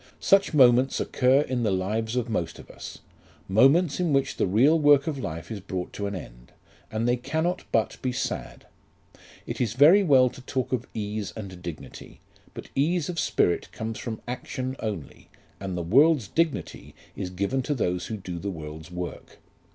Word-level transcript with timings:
Such 0.19 0.51
moments 0.51 0.99
occur 0.99 1.41
in 1.41 1.61
the 1.61 1.69
lives 1.69 2.15
of 2.15 2.27
most 2.27 2.57
of 2.57 2.71
us, 2.71 3.01
moments 3.47 3.99
in 3.99 4.13
which 4.13 4.37
the 4.37 4.47
real 4.47 4.79
work 4.79 5.05
of 5.05 5.19
life 5.19 5.51
is 5.51 5.59
brought 5.59 5.93
to 5.93 6.07
an 6.07 6.15
end, 6.15 6.51
and 6.91 7.07
they 7.07 7.17
cannot 7.17 7.65
but 7.71 8.01
be 8.01 8.11
sad. 8.11 8.65
It 9.45 9.61
is 9.61 9.73
very 9.73 10.01
well 10.01 10.27
to 10.31 10.41
talk 10.41 10.73
of 10.73 10.87
ease 10.95 11.33
and 11.35 11.61
dignity; 11.61 12.19
but 12.55 12.69
ease 12.73 13.09
of 13.09 13.19
spirit 13.19 13.71
comes 13.71 13.99
from 13.99 14.23
action 14.27 14.75
only, 14.79 15.29
and 15.59 15.77
the 15.77 15.83
world's 15.83 16.27
dignity 16.27 16.95
is 17.15 17.29
given 17.29 17.61
to 17.61 17.75
those 17.75 18.07
who 18.07 18.17
do 18.17 18.39
the 18.39 18.49
world's 18.49 18.89
work. 18.89 19.37